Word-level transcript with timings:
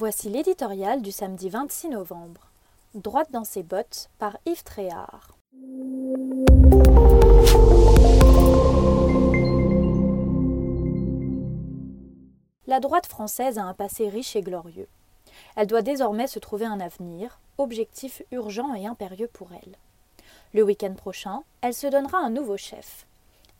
Voici 0.00 0.28
l'éditorial 0.28 1.02
du 1.02 1.10
samedi 1.10 1.48
26 1.48 1.88
novembre. 1.88 2.42
Droite 2.94 3.32
dans 3.32 3.42
ses 3.42 3.64
bottes 3.64 4.10
par 4.20 4.38
Yves 4.46 4.62
Tréhard. 4.62 5.36
La 12.68 12.78
droite 12.78 13.06
française 13.06 13.58
a 13.58 13.64
un 13.64 13.74
passé 13.74 14.08
riche 14.08 14.36
et 14.36 14.40
glorieux. 14.40 14.86
Elle 15.56 15.66
doit 15.66 15.82
désormais 15.82 16.28
se 16.28 16.38
trouver 16.38 16.66
un 16.66 16.78
avenir, 16.78 17.40
objectif 17.58 18.22
urgent 18.30 18.74
et 18.74 18.86
impérieux 18.86 19.28
pour 19.32 19.48
elle. 19.52 19.74
Le 20.54 20.62
week-end 20.62 20.94
prochain, 20.94 21.42
elle 21.60 21.74
se 21.74 21.88
donnera 21.88 22.18
un 22.18 22.30
nouveau 22.30 22.56
chef. 22.56 23.04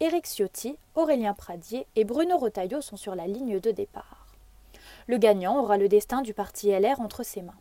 Éric 0.00 0.24
Ciotti, 0.24 0.78
Aurélien 0.94 1.34
Pradier 1.34 1.86
et 1.94 2.04
Bruno 2.04 2.38
Retailleau 2.38 2.80
sont 2.80 2.96
sur 2.96 3.14
la 3.14 3.26
ligne 3.26 3.60
de 3.60 3.70
départ. 3.70 4.21
Le 5.06 5.18
gagnant 5.18 5.58
aura 5.58 5.78
le 5.78 5.88
destin 5.88 6.22
du 6.22 6.34
parti 6.34 6.70
LR 6.70 7.00
entre 7.00 7.22
ses 7.22 7.42
mains. 7.42 7.58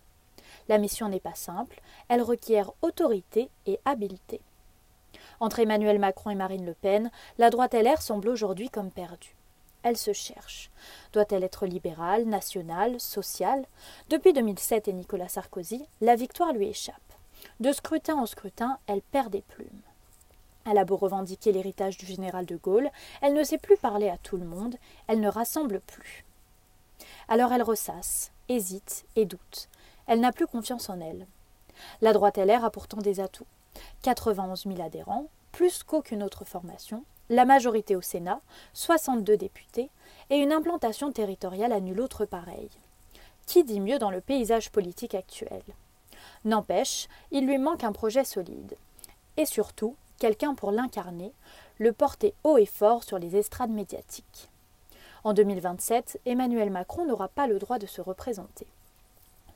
La 0.70 0.78
mission 0.78 1.10
n'est 1.10 1.20
pas 1.20 1.36
simple, 1.36 1.82
elle 2.08 2.22
requiert 2.22 2.72
autorité 2.82 3.50
et 3.66 3.80
habileté. 3.86 4.42
Entre 5.40 5.60
Emmanuel 5.60 6.00
Macron 6.00 6.30
et 6.30 6.36
Marine 6.36 6.66
Le 6.66 6.74
Pen, 6.74 7.12
la 7.38 7.50
droite 7.50 7.74
LR 7.74 8.02
semble 8.02 8.30
aujourd'hui 8.30 8.70
comme 8.70 8.92
perdue. 8.92 9.36
Elle 9.84 9.98
se 9.98 10.14
cherche. 10.14 10.70
Doit-elle 11.14 11.44
être 11.44 11.66
libérale, 11.66 12.26
nationale, 12.26 13.00
sociale? 13.00 13.66
Depuis 14.10 14.34
2007 14.34 14.88
et 14.88 14.94
Nicolas 14.94 15.30
Sarkozy, 15.30 15.84
la 16.02 16.16
victoire 16.16 16.54
lui 16.54 16.68
échappe. 16.68 16.96
De 17.60 17.72
scrutin 17.72 18.16
en 18.16 18.28
scrutin, 18.28 18.78
elle 18.86 19.02
perd 19.02 19.32
des 19.32 19.42
plumes. 19.42 19.82
Elle 20.70 20.78
a 20.78 20.86
beau 20.86 20.98
revendiquer 20.98 21.52
l'héritage 21.52 21.98
du 21.98 22.06
général 22.06 22.46
de 22.46 22.56
Gaulle, 22.56 22.92
elle 23.22 23.34
ne 23.34 23.44
sait 23.44 23.58
plus 23.58 23.78
parler 23.78 24.10
à 24.10 24.18
tout 24.20 24.38
le 24.38 24.46
monde, 24.46 24.76
elle 25.08 25.20
ne 25.20 25.28
rassemble 25.28 25.80
plus. 25.80 26.24
Alors 27.28 27.52
elle 27.52 27.64
ressasse, 27.64 28.32
hésite 28.50 29.06
et 29.16 29.26
doute. 29.26 29.70
Elle 30.08 30.20
n'a 30.20 30.32
plus 30.32 30.48
confiance 30.48 30.90
en 30.90 31.00
elle. 31.00 31.28
La 32.02 32.14
droite 32.14 32.38
LR 32.38 32.66
a 32.66 32.72
pourtant 32.72 32.98
des 32.98 33.20
atouts. 33.20 33.48
91 34.02 34.64
000 34.66 34.82
adhérents, 34.82 35.28
plus 35.52 35.84
qu'aucune 35.84 36.24
autre 36.24 36.46
formation, 36.46 37.04
la 37.30 37.46
majorité 37.46 37.96
au 37.96 38.02
Sénat, 38.02 38.42
62 38.74 39.38
députés, 39.38 39.90
et 40.30 40.38
une 40.38 40.52
implantation 40.52 41.12
territoriale 41.12 41.72
à 41.72 41.80
nul 41.80 42.02
autre 42.02 42.26
pareille. 42.26 42.70
Qui 43.46 43.64
dit 43.64 43.80
mieux 43.80 44.00
dans 44.00 44.12
le 44.12 44.22
paysage 44.22 44.70
politique 44.70 45.16
actuel? 45.16 45.64
N'empêche, 46.46 47.08
il 47.32 47.46
lui 47.46 47.58
manque 47.58 47.84
un 47.84 47.92
projet 47.92 48.24
solide. 48.24 48.76
Et 49.38 49.46
surtout, 49.46 49.96
quelqu'un 50.20 50.56
pour 50.56 50.72
l'incarner, 50.72 51.34
le 51.78 51.94
porter 51.94 52.34
haut 52.44 52.58
et 52.58 52.66
fort 52.66 53.04
sur 53.04 53.18
les 53.18 53.36
estrades 53.36 53.72
médiatiques. 53.72 54.50
En 55.24 55.34
2027, 55.34 56.20
Emmanuel 56.26 56.72
Macron 56.72 57.06
n'aura 57.06 57.28
pas 57.28 57.46
le 57.46 57.60
droit 57.60 57.78
de 57.78 57.86
se 57.86 58.02
représenter. 58.02 58.66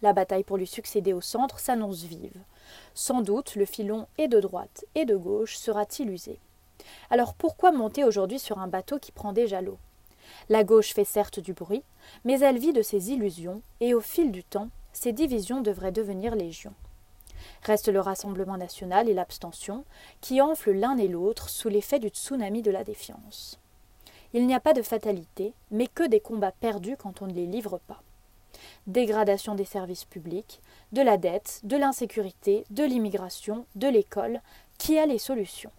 La 0.04 0.14
bataille 0.14 0.44
pour 0.44 0.58
lui 0.58 0.68
succéder 0.68 1.12
au 1.12 1.22
centre 1.22 1.60
s'annonce 1.60 2.04
vive. 2.04 2.38
Sans 2.94 3.22
doute 3.22 3.56
le 3.56 3.66
filon 3.66 4.06
et 4.20 4.28
de 4.28 4.40
droite 4.40 4.86
et 4.94 5.06
de 5.06 5.16
gauche 5.16 5.58
sera-t-il 5.58 6.12
usé. 6.12 6.38
Alors 7.10 7.34
pourquoi 7.34 7.72
monter 7.72 8.04
aujourd'hui 8.04 8.38
sur 8.38 8.60
un 8.60 8.68
bateau 8.68 9.00
qui 9.00 9.12
prend 9.12 9.34
déjà 9.34 9.62
l'eau 9.62 9.80
La 10.50 10.64
gauche 10.64 10.94
fait 10.94 11.04
certes 11.04 11.40
du 11.40 11.54
bruit, 11.54 11.82
mais 12.26 12.40
elle 12.42 12.60
vit 12.60 12.74
de 12.74 12.84
ses 12.84 13.12
illusions, 13.12 13.64
et 13.80 13.96
au 13.96 14.02
fil 14.02 14.32
du 14.32 14.44
temps, 14.44 14.70
ces 14.94 15.14
divisions 15.14 15.62
devraient 15.62 15.92
devenir 15.92 16.36
légion. 16.36 16.74
Reste 17.64 17.88
le 17.88 18.00
Rassemblement 18.00 18.58
national 18.58 19.10
et 19.10 19.16
l'abstention, 19.16 19.84
qui 20.22 20.42
enflent 20.42 20.74
l'un 20.74 20.98
et 20.98 21.08
l'autre 21.08 21.50
sous 21.50 21.70
l'effet 21.70 21.98
du 21.98 22.10
tsunami 22.10 22.62
de 22.62 22.72
la 22.72 22.84
défiance. 22.84 23.58
Il 24.36 24.48
n'y 24.48 24.54
a 24.54 24.60
pas 24.60 24.74
de 24.74 24.82
fatalité, 24.82 25.54
mais 25.72 25.88
que 25.88 26.06
des 26.06 26.20
combats 26.20 26.52
perdus 26.52 26.98
quand 26.98 27.22
on 27.22 27.28
ne 27.28 27.32
les 27.32 27.46
livre 27.46 27.80
pas. 27.88 28.02
Dégradation 28.86 29.56
des 29.56 29.64
services 29.64 30.04
publics, 30.04 30.60
de 30.92 31.02
la 31.02 31.16
dette, 31.16 31.62
de 31.64 31.78
l'insécurité, 31.78 32.66
de 32.70 32.84
l'immigration, 32.84 33.66
de 33.76 33.88
l'école, 33.88 34.42
qui 34.78 35.00
a 35.00 35.06
les 35.06 35.20
solutions? 35.20 35.72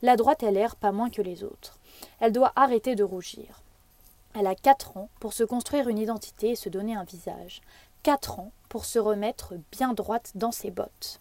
La 0.00 0.16
droite 0.16 0.42
a 0.42 0.50
l'air 0.50 0.76
pas 0.76 0.90
moins 0.90 1.10
que 1.10 1.20
les 1.20 1.44
autres. 1.44 1.78
Elle 2.18 2.32
doit 2.32 2.54
arrêter 2.56 2.94
de 2.94 3.04
rougir. 3.04 3.60
Elle 4.34 4.46
a 4.46 4.54
quatre 4.54 4.96
ans 4.96 5.10
pour 5.20 5.34
se 5.34 5.44
construire 5.44 5.88
une 5.88 5.98
identité 5.98 6.52
et 6.52 6.56
se 6.56 6.70
donner 6.70 6.94
un 6.94 7.04
visage. 7.04 7.60
Quatre 8.02 8.40
ans 8.40 8.52
pour 8.70 8.86
se 8.86 9.00
remettre 9.00 9.52
bien 9.70 9.92
droite 9.92 10.32
dans 10.34 10.50
ses 10.50 10.70
bottes. 10.70 11.20